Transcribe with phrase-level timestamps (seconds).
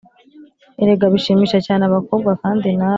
[0.81, 2.89] erega bishimisha cyane abakobwa kandi nawe